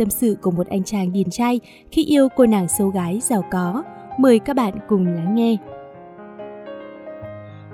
tâm 0.00 0.10
sự 0.10 0.36
của 0.42 0.50
một 0.50 0.66
anh 0.66 0.84
chàng 0.84 1.12
điển 1.12 1.30
trai 1.30 1.60
khi 1.90 2.04
yêu 2.04 2.28
cô 2.36 2.46
nàng 2.46 2.68
xấu 2.68 2.88
gái 2.88 3.20
giàu 3.22 3.44
có. 3.50 3.82
Mời 4.18 4.38
các 4.38 4.56
bạn 4.56 4.74
cùng 4.88 5.06
lắng 5.06 5.34
nghe. 5.34 5.56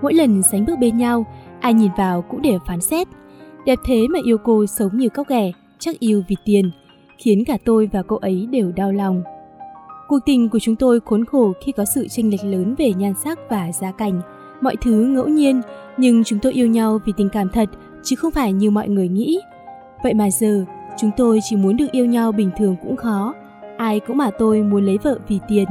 Mỗi 0.03 0.15
lần 0.15 0.43
sánh 0.43 0.65
bước 0.67 0.79
bên 0.81 0.97
nhau, 0.97 1.27
ai 1.61 1.75
nhìn 1.75 1.91
vào 1.97 2.23
cũng 2.23 2.43
đều 2.43 2.59
phán 2.67 2.81
xét. 2.81 3.09
Đẹp 3.67 3.79
thế 3.85 4.07
mà 4.11 4.19
yêu 4.25 4.39
cô 4.39 4.67
sống 4.67 4.99
như 4.99 5.09
cóc 5.09 5.29
ghẻ, 5.29 5.53
chắc 5.79 5.99
yêu 5.99 6.23
vì 6.29 6.37
tiền, 6.45 6.71
khiến 7.19 7.45
cả 7.45 7.59
tôi 7.65 7.89
và 7.93 8.03
cô 8.03 8.17
ấy 8.17 8.47
đều 8.51 8.73
đau 8.73 8.93
lòng. 8.93 9.23
Cuộc 10.09 10.19
tình 10.27 10.49
của 10.49 10.59
chúng 10.59 10.77
tôi 10.77 11.01
khốn 11.01 11.25
khổ 11.25 11.53
khi 11.65 11.73
có 11.73 11.85
sự 11.85 12.09
chênh 12.09 12.31
lệch 12.31 12.45
lớn 12.45 12.75
về 12.79 12.93
nhan 12.93 13.15
sắc 13.25 13.39
và 13.51 13.73
giá 13.73 13.93
cảnh. 13.93 14.21
Mọi 14.61 14.77
thứ 14.83 14.93
ngẫu 14.93 15.29
nhiên, 15.29 15.63
nhưng 15.97 16.25
chúng 16.25 16.39
tôi 16.39 16.53
yêu 16.53 16.67
nhau 16.67 16.99
vì 17.05 17.13
tình 17.17 17.29
cảm 17.29 17.49
thật, 17.49 17.69
chứ 18.03 18.17
không 18.17 18.33
phải 18.33 18.53
như 18.53 18.71
mọi 18.71 18.89
người 18.89 19.09
nghĩ. 19.09 19.41
Vậy 20.03 20.15
mà 20.15 20.31
giờ, 20.31 20.65
chúng 20.97 21.11
tôi 21.17 21.41
chỉ 21.43 21.57
muốn 21.57 21.77
được 21.77 21.93
yêu 21.93 22.07
nhau 22.07 22.33
bình 22.33 22.51
thường 22.57 22.77
cũng 22.83 22.97
khó. 22.97 23.35
Ai 23.77 24.01
cũng 24.01 24.17
mà 24.17 24.31
tôi 24.39 24.63
muốn 24.63 24.85
lấy 24.85 24.99
vợ 25.03 25.19
vì 25.29 25.41
tiền. 25.49 25.69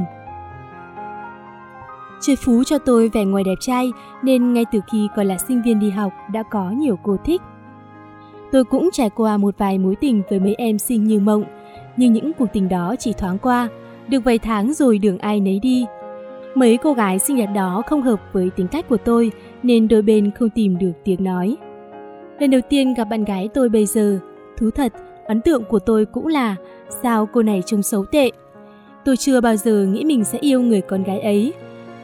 Trời 2.20 2.36
phú 2.36 2.64
cho 2.64 2.78
tôi 2.78 3.10
vẻ 3.14 3.24
ngoài 3.24 3.44
đẹp 3.44 3.54
trai 3.60 3.92
nên 4.22 4.52
ngay 4.52 4.64
từ 4.72 4.80
khi 4.92 5.08
còn 5.16 5.26
là 5.26 5.38
sinh 5.38 5.62
viên 5.62 5.80
đi 5.80 5.90
học 5.90 6.12
đã 6.32 6.42
có 6.42 6.70
nhiều 6.70 6.98
cô 7.02 7.16
thích. 7.24 7.42
Tôi 8.52 8.64
cũng 8.64 8.88
trải 8.92 9.10
qua 9.10 9.36
một 9.36 9.54
vài 9.58 9.78
mối 9.78 9.96
tình 9.96 10.22
với 10.30 10.40
mấy 10.40 10.54
em 10.58 10.78
xinh 10.78 11.04
như 11.04 11.20
mộng, 11.20 11.44
nhưng 11.96 12.12
những 12.12 12.32
cuộc 12.32 12.46
tình 12.52 12.68
đó 12.68 12.94
chỉ 12.98 13.12
thoáng 13.12 13.38
qua, 13.38 13.68
được 14.08 14.24
vài 14.24 14.38
tháng 14.38 14.74
rồi 14.74 14.98
đường 14.98 15.18
ai 15.18 15.40
nấy 15.40 15.58
đi. 15.58 15.86
Mấy 16.54 16.76
cô 16.76 16.92
gái 16.92 17.18
xinh 17.18 17.36
đẹp 17.36 17.48
đó 17.54 17.82
không 17.86 18.02
hợp 18.02 18.20
với 18.32 18.50
tính 18.56 18.68
cách 18.68 18.88
của 18.88 18.96
tôi 18.96 19.30
nên 19.62 19.88
đôi 19.88 20.02
bên 20.02 20.30
không 20.30 20.50
tìm 20.50 20.78
được 20.78 20.92
tiếng 21.04 21.24
nói. 21.24 21.56
Lần 22.38 22.50
đầu 22.50 22.60
tiên 22.68 22.94
gặp 22.94 23.04
bạn 23.04 23.24
gái 23.24 23.48
tôi 23.54 23.68
bây 23.68 23.86
giờ, 23.86 24.18
thú 24.58 24.70
thật, 24.70 24.92
ấn 25.26 25.40
tượng 25.40 25.64
của 25.64 25.78
tôi 25.78 26.06
cũng 26.06 26.26
là 26.26 26.56
sao 27.02 27.28
cô 27.32 27.42
này 27.42 27.62
trông 27.66 27.82
xấu 27.82 28.04
tệ. 28.04 28.30
Tôi 29.04 29.16
chưa 29.16 29.40
bao 29.40 29.56
giờ 29.56 29.86
nghĩ 29.90 30.04
mình 30.04 30.24
sẽ 30.24 30.38
yêu 30.38 30.60
người 30.60 30.80
con 30.80 31.02
gái 31.02 31.20
ấy. 31.20 31.52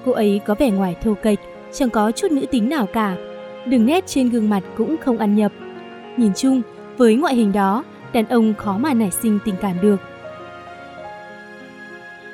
Cô 0.04 0.12
ấy 0.12 0.40
có 0.46 0.54
vẻ 0.54 0.70
ngoài 0.70 0.96
thô 1.02 1.14
kệch, 1.22 1.38
chẳng 1.72 1.90
có 1.90 2.12
chút 2.12 2.32
nữ 2.32 2.46
tính 2.50 2.68
nào 2.68 2.86
cả. 2.92 3.16
Đường 3.66 3.86
nét 3.86 4.06
trên 4.06 4.30
gương 4.30 4.50
mặt 4.50 4.62
cũng 4.76 4.96
không 5.04 5.18
ăn 5.18 5.36
nhập. 5.36 5.52
Nhìn 6.16 6.32
chung, 6.36 6.62
với 6.96 7.14
ngoại 7.14 7.34
hình 7.34 7.52
đó, 7.52 7.84
đàn 8.12 8.28
ông 8.28 8.54
khó 8.54 8.78
mà 8.78 8.94
nảy 8.94 9.10
sinh 9.10 9.38
tình 9.44 9.54
cảm 9.60 9.76
được. 9.82 9.96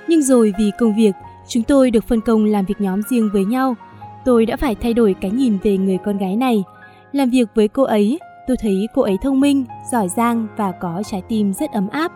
Nhưng 0.08 0.22
rồi 0.22 0.52
vì 0.58 0.70
công 0.78 0.96
việc, 0.96 1.12
chúng 1.48 1.62
tôi 1.62 1.90
được 1.90 2.04
phân 2.04 2.20
công 2.20 2.44
làm 2.44 2.64
việc 2.64 2.80
nhóm 2.80 3.02
riêng 3.10 3.30
với 3.32 3.44
nhau. 3.44 3.76
Tôi 4.24 4.46
đã 4.46 4.56
phải 4.56 4.74
thay 4.74 4.94
đổi 4.94 5.14
cái 5.20 5.30
nhìn 5.30 5.58
về 5.62 5.76
người 5.76 5.98
con 6.04 6.18
gái 6.18 6.36
này. 6.36 6.64
Làm 7.12 7.30
việc 7.30 7.48
với 7.54 7.68
cô 7.68 7.82
ấy, 7.82 8.18
tôi 8.48 8.56
thấy 8.56 8.88
cô 8.94 9.02
ấy 9.02 9.18
thông 9.22 9.40
minh, 9.40 9.64
giỏi 9.92 10.08
giang 10.08 10.46
và 10.56 10.72
có 10.72 11.02
trái 11.10 11.22
tim 11.28 11.52
rất 11.52 11.72
ấm 11.72 11.88
áp. 11.88 12.12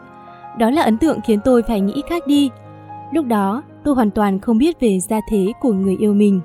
Đó 0.58 0.70
là 0.70 0.82
ấn 0.82 0.98
tượng 0.98 1.20
khiến 1.20 1.40
tôi 1.44 1.62
phải 1.62 1.80
nghĩ 1.80 2.02
khác 2.08 2.26
đi. 2.26 2.50
Lúc 3.12 3.26
đó, 3.26 3.62
tôi 3.84 3.94
hoàn 3.94 4.10
toàn 4.10 4.40
không 4.40 4.58
biết 4.58 4.80
về 4.80 5.00
gia 5.00 5.20
thế 5.30 5.52
của 5.60 5.72
người 5.72 5.96
yêu 5.96 6.14
mình. 6.14 6.40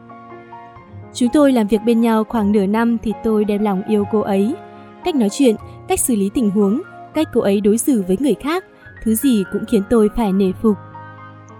Chúng 1.13 1.29
tôi 1.33 1.51
làm 1.51 1.67
việc 1.67 1.81
bên 1.85 2.01
nhau 2.01 2.23
khoảng 2.23 2.51
nửa 2.51 2.65
năm 2.65 2.97
thì 3.03 3.13
tôi 3.23 3.45
đem 3.45 3.63
lòng 3.63 3.83
yêu 3.87 4.05
cô 4.11 4.19
ấy. 4.19 4.55
Cách 5.03 5.15
nói 5.15 5.29
chuyện, 5.31 5.55
cách 5.87 5.99
xử 5.99 6.15
lý 6.15 6.29
tình 6.33 6.49
huống, 6.49 6.81
cách 7.13 7.27
cô 7.33 7.41
ấy 7.41 7.61
đối 7.61 7.77
xử 7.77 8.03
với 8.07 8.17
người 8.19 8.33
khác, 8.33 8.65
thứ 9.03 9.15
gì 9.15 9.43
cũng 9.53 9.63
khiến 9.71 9.83
tôi 9.89 10.09
phải 10.15 10.33
nể 10.33 10.51
phục. 10.61 10.77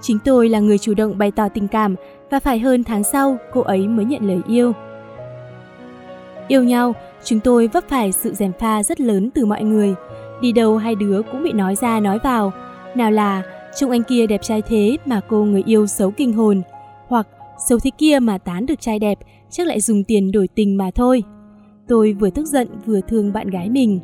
Chính 0.02 0.20
tôi 0.26 0.50
là 0.50 0.60
người 0.60 0.78
chủ 0.78 0.94
động 0.94 1.18
bày 1.18 1.32
tỏ 1.32 1.50
tình 1.50 1.68
cảm 1.68 1.96
và 2.32 2.40
phải 2.40 2.60
hơn 2.60 2.84
tháng 2.84 3.04
sau 3.04 3.38
cô 3.54 3.62
ấy 3.62 3.88
mới 3.88 4.06
nhận 4.06 4.28
lời 4.28 4.42
yêu. 4.48 4.74
Yêu 6.48 6.64
nhau, 6.64 6.94
chúng 7.24 7.40
tôi 7.40 7.68
vấp 7.68 7.84
phải 7.90 8.12
sự 8.12 8.34
gièm 8.34 8.52
pha 8.60 8.84
rất 8.84 9.02
lớn 9.02 9.30
từ 9.34 9.46
mọi 9.46 9.64
người. 9.64 9.96
Đi 10.42 10.52
đâu 10.52 10.78
hai 10.78 10.96
đứa 10.96 11.22
cũng 11.32 11.44
bị 11.44 11.52
nói 11.52 11.76
ra 11.76 12.00
nói 12.00 12.20
vào. 12.24 12.52
Nào 12.96 13.12
là 13.12 13.44
trông 13.76 13.92
anh 13.92 14.04
kia 14.04 14.28
đẹp 14.28 14.42
trai 14.44 14.62
thế 14.62 14.98
mà 15.06 15.22
cô 15.30 15.44
người 15.44 15.64
yêu 15.66 15.88
xấu 15.88 16.12
kinh 16.12 16.34
hồn. 16.34 16.62
Hoặc 17.08 17.28
xấu 17.68 17.80
thế 17.80 17.92
kia 17.98 18.20
mà 18.20 18.38
tán 18.38 18.66
được 18.66 18.82
trai 18.82 19.00
đẹp, 19.00 19.20
chắc 19.50 19.68
lại 19.68 19.82
dùng 19.82 20.04
tiền 20.04 20.32
đổi 20.32 20.48
tình 20.56 20.78
mà 20.78 20.92
thôi. 20.96 21.24
Tôi 21.88 22.14
vừa 22.14 22.30
tức 22.30 22.46
giận 22.46 22.68
vừa 22.86 23.02
thương 23.02 23.34
bạn 23.34 23.50
gái 23.50 23.70
mình. 23.70 24.00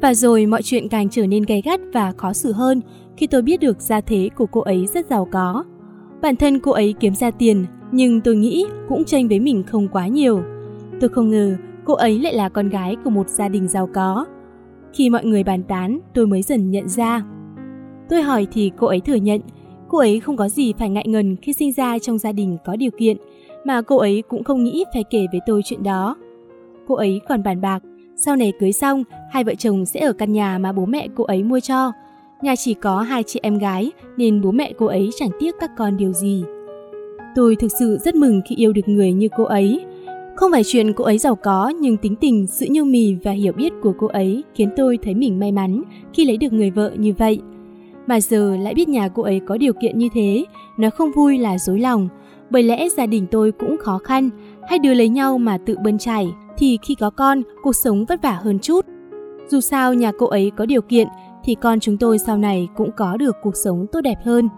Và 0.00 0.14
rồi 0.14 0.46
mọi 0.46 0.62
chuyện 0.62 0.88
càng 0.88 1.08
trở 1.08 1.26
nên 1.26 1.42
gay 1.42 1.62
gắt 1.64 1.80
và 1.92 2.12
khó 2.16 2.32
xử 2.32 2.52
hơn 2.52 2.80
khi 3.16 3.26
tôi 3.26 3.42
biết 3.42 3.60
được 3.60 3.80
gia 3.80 4.00
thế 4.00 4.28
của 4.36 4.46
cô 4.46 4.60
ấy 4.60 4.86
rất 4.86 5.06
giàu 5.10 5.28
có. 5.32 5.64
Bản 6.22 6.36
thân 6.36 6.60
cô 6.60 6.72
ấy 6.72 6.94
kiếm 7.00 7.14
ra 7.14 7.30
tiền, 7.30 7.66
nhưng 7.92 8.20
tôi 8.20 8.36
nghĩ 8.36 8.66
cũng 8.88 9.04
tranh 9.04 9.28
với 9.28 9.40
mình 9.40 9.62
không 9.62 9.88
quá 9.88 10.06
nhiều. 10.06 10.42
Tôi 11.00 11.10
không 11.10 11.30
ngờ 11.30 11.56
cô 11.84 11.94
ấy 11.94 12.18
lại 12.18 12.34
là 12.34 12.48
con 12.48 12.68
gái 12.68 12.96
của 13.04 13.10
một 13.10 13.28
gia 13.28 13.48
đình 13.48 13.68
giàu 13.68 13.88
có. 13.94 14.26
Khi 14.92 15.10
mọi 15.10 15.24
người 15.24 15.44
bàn 15.44 15.62
tán, 15.62 15.98
tôi 16.14 16.26
mới 16.26 16.42
dần 16.42 16.70
nhận 16.70 16.88
ra. 16.88 17.22
Tôi 18.08 18.22
hỏi 18.22 18.46
thì 18.52 18.70
cô 18.76 18.86
ấy 18.86 19.00
thừa 19.00 19.14
nhận, 19.14 19.40
cô 19.88 19.98
ấy 19.98 20.20
không 20.20 20.36
có 20.36 20.48
gì 20.48 20.72
phải 20.78 20.90
ngại 20.90 21.04
ngần 21.08 21.36
khi 21.36 21.52
sinh 21.52 21.72
ra 21.72 21.98
trong 21.98 22.18
gia 22.18 22.32
đình 22.32 22.56
có 22.64 22.76
điều 22.76 22.90
kiện, 22.98 23.16
mà 23.64 23.82
cô 23.82 23.96
ấy 23.96 24.22
cũng 24.28 24.44
không 24.44 24.64
nghĩ 24.64 24.84
phải 24.94 25.04
kể 25.10 25.26
với 25.32 25.40
tôi 25.46 25.62
chuyện 25.64 25.82
đó. 25.82 26.16
Cô 26.88 26.94
ấy 26.94 27.20
còn 27.28 27.42
bàn 27.42 27.60
bạc, 27.60 27.82
sau 28.16 28.36
này 28.36 28.52
cưới 28.60 28.72
xong, 28.72 29.04
hai 29.30 29.44
vợ 29.44 29.54
chồng 29.54 29.86
sẽ 29.86 30.00
ở 30.00 30.12
căn 30.12 30.32
nhà 30.32 30.58
mà 30.58 30.72
bố 30.72 30.86
mẹ 30.86 31.08
cô 31.16 31.24
ấy 31.24 31.42
mua 31.42 31.60
cho. 31.60 31.92
Nhà 32.42 32.56
chỉ 32.56 32.74
có 32.74 33.00
hai 33.00 33.22
chị 33.22 33.40
em 33.42 33.58
gái 33.58 33.92
nên 34.16 34.40
bố 34.40 34.50
mẹ 34.50 34.72
cô 34.78 34.86
ấy 34.86 35.10
chẳng 35.18 35.30
tiếc 35.40 35.54
các 35.60 35.70
con 35.76 35.96
điều 35.96 36.12
gì. 36.12 36.44
Tôi 37.34 37.56
thực 37.56 37.72
sự 37.78 37.98
rất 38.04 38.14
mừng 38.14 38.40
khi 38.48 38.56
yêu 38.56 38.72
được 38.72 38.88
người 38.88 39.12
như 39.12 39.28
cô 39.36 39.44
ấy. 39.44 39.84
Không 40.36 40.50
phải 40.52 40.62
chuyện 40.66 40.92
cô 40.92 41.04
ấy 41.04 41.18
giàu 41.18 41.34
có 41.34 41.68
nhưng 41.68 41.96
tính 41.96 42.16
tình, 42.16 42.46
sự 42.46 42.66
nhu 42.70 42.84
mì 42.84 43.14
và 43.14 43.30
hiểu 43.30 43.52
biết 43.52 43.72
của 43.82 43.92
cô 43.98 44.06
ấy 44.06 44.44
khiến 44.54 44.68
tôi 44.76 44.98
thấy 45.02 45.14
mình 45.14 45.38
may 45.38 45.52
mắn 45.52 45.82
khi 46.12 46.24
lấy 46.24 46.36
được 46.36 46.52
người 46.52 46.70
vợ 46.70 46.92
như 46.96 47.12
vậy. 47.18 47.40
Mà 48.06 48.20
giờ 48.20 48.56
lại 48.56 48.74
biết 48.74 48.88
nhà 48.88 49.08
cô 49.08 49.22
ấy 49.22 49.40
có 49.46 49.56
điều 49.56 49.72
kiện 49.72 49.98
như 49.98 50.08
thế, 50.14 50.44
nó 50.78 50.90
không 50.90 51.12
vui 51.12 51.38
là 51.38 51.58
dối 51.58 51.80
lòng. 51.80 52.08
Bởi 52.50 52.62
lẽ 52.62 52.88
gia 52.88 53.06
đình 53.06 53.26
tôi 53.30 53.52
cũng 53.52 53.76
khó 53.78 53.98
khăn, 53.98 54.30
hai 54.68 54.78
đứa 54.78 54.94
lấy 54.94 55.08
nhau 55.08 55.38
mà 55.38 55.58
tự 55.58 55.76
bươn 55.84 55.98
chải 55.98 56.28
thì 56.58 56.78
khi 56.82 56.94
có 56.94 57.10
con, 57.10 57.42
cuộc 57.62 57.76
sống 57.76 58.04
vất 58.04 58.22
vả 58.22 58.38
hơn 58.42 58.58
chút. 58.58 58.86
Dù 59.48 59.60
sao 59.60 59.94
nhà 59.94 60.12
cô 60.18 60.26
ấy 60.26 60.52
có 60.56 60.66
điều 60.66 60.82
kiện 60.82 61.08
thì 61.44 61.54
con 61.54 61.80
chúng 61.80 61.96
tôi 61.98 62.18
sau 62.18 62.36
này 62.38 62.68
cũng 62.76 62.90
có 62.96 63.16
được 63.16 63.36
cuộc 63.42 63.56
sống 63.56 63.86
tốt 63.92 64.00
đẹp 64.00 64.18
hơn. 64.24 64.48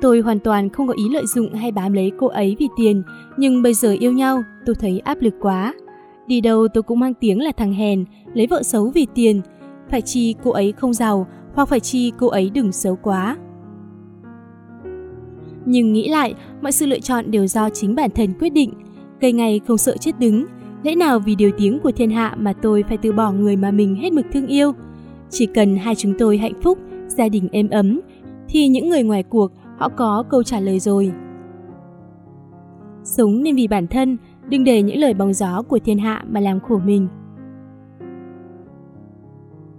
Tôi 0.00 0.20
hoàn 0.20 0.38
toàn 0.38 0.68
không 0.68 0.88
có 0.88 0.94
ý 0.96 1.08
lợi 1.08 1.26
dụng 1.26 1.54
hay 1.54 1.72
bám 1.72 1.92
lấy 1.92 2.12
cô 2.18 2.26
ấy 2.26 2.56
vì 2.58 2.68
tiền, 2.76 3.02
nhưng 3.36 3.62
bây 3.62 3.74
giờ 3.74 3.96
yêu 4.00 4.12
nhau, 4.12 4.42
tôi 4.66 4.74
thấy 4.74 4.98
áp 4.98 5.18
lực 5.20 5.34
quá. 5.40 5.74
Đi 6.26 6.40
đâu 6.40 6.68
tôi 6.74 6.82
cũng 6.82 7.00
mang 7.00 7.14
tiếng 7.14 7.40
là 7.40 7.52
thằng 7.56 7.72
hèn, 7.72 8.04
lấy 8.34 8.46
vợ 8.46 8.62
xấu 8.62 8.90
vì 8.94 9.06
tiền. 9.14 9.40
Phải 9.90 10.00
chi 10.00 10.34
cô 10.44 10.50
ấy 10.50 10.72
không 10.72 10.94
giàu, 10.94 11.26
hoặc 11.54 11.68
phải 11.68 11.80
chi 11.80 12.12
cô 12.18 12.26
ấy 12.26 12.50
đừng 12.50 12.72
xấu 12.72 12.96
quá. 12.96 13.36
Nhưng 15.64 15.92
nghĩ 15.92 16.08
lại, 16.08 16.34
mọi 16.62 16.72
sự 16.72 16.86
lựa 16.86 17.00
chọn 17.00 17.30
đều 17.30 17.46
do 17.46 17.70
chính 17.70 17.94
bản 17.94 18.10
thân 18.10 18.32
quyết 18.40 18.50
định. 18.50 18.72
Cây 19.20 19.32
ngày 19.32 19.60
không 19.66 19.78
sợ 19.78 19.96
chết 19.96 20.18
đứng, 20.18 20.46
lẽ 20.82 20.94
nào 20.94 21.18
vì 21.18 21.34
điều 21.34 21.50
tiếng 21.58 21.78
của 21.80 21.92
thiên 21.92 22.10
hạ 22.10 22.36
mà 22.38 22.52
tôi 22.52 22.84
phải 22.88 22.96
từ 22.96 23.12
bỏ 23.12 23.32
người 23.32 23.56
mà 23.56 23.70
mình 23.70 23.94
hết 23.94 24.12
mực 24.12 24.26
thương 24.32 24.46
yêu. 24.46 24.72
Chỉ 25.30 25.46
cần 25.46 25.76
hai 25.76 25.94
chúng 25.94 26.14
tôi 26.18 26.38
hạnh 26.38 26.60
phúc, 26.62 26.78
gia 27.06 27.28
đình 27.28 27.48
êm 27.52 27.70
ấm, 27.70 28.00
thì 28.48 28.68
những 28.68 28.88
người 28.88 29.02
ngoài 29.02 29.22
cuộc 29.22 29.52
họ 29.80 29.88
có 29.88 30.24
câu 30.30 30.42
trả 30.42 30.60
lời 30.60 30.80
rồi. 30.80 31.12
Sống 33.04 33.42
nên 33.42 33.56
vì 33.56 33.68
bản 33.68 33.86
thân, 33.86 34.16
đừng 34.48 34.64
để 34.64 34.82
những 34.82 34.98
lời 34.98 35.14
bóng 35.14 35.32
gió 35.32 35.62
của 35.62 35.78
thiên 35.84 35.98
hạ 35.98 36.24
mà 36.28 36.40
làm 36.40 36.60
khổ 36.60 36.80
mình. 36.84 37.08